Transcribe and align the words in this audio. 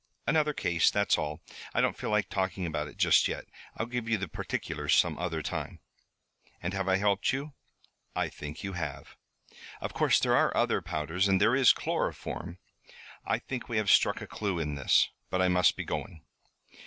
"Another 0.25 0.51
case, 0.51 0.89
that's 0.89 1.15
all. 1.15 1.43
I 1.75 1.79
don't 1.79 1.95
feel 1.95 2.09
like 2.09 2.27
talking 2.27 2.65
about 2.65 2.87
it 2.87 2.97
just 2.97 3.27
yet. 3.27 3.45
I'll 3.77 3.85
give 3.85 4.09
you 4.09 4.17
the 4.17 4.27
particulars 4.27 4.95
some 4.95 5.15
other 5.19 5.43
time." 5.43 5.79
"And 6.59 6.73
have 6.73 6.87
I 6.87 6.95
helped 6.95 7.31
you?" 7.31 7.53
"I 8.15 8.27
think 8.27 8.63
you 8.63 8.73
have." 8.73 9.15
"Of 9.79 9.93
course 9.93 10.19
there 10.19 10.35
are 10.35 10.57
other 10.57 10.81
powders 10.81 11.27
and 11.27 11.39
there 11.39 11.55
is 11.55 11.71
chloroform" 11.71 12.57
"I 13.27 13.37
think 13.37 13.69
we 13.69 13.77
have 13.77 13.91
struck 13.91 14.21
a 14.21 14.25
clue 14.27 14.57
in 14.57 14.73
this. 14.73 15.11
But 15.29 15.39
I 15.39 15.49
must 15.49 15.77
be 15.77 15.83
going." 15.85 16.23